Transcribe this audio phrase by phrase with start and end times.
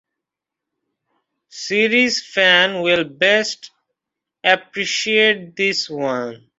[1.49, 3.69] Series fans will best
[4.43, 6.47] appreciate this one.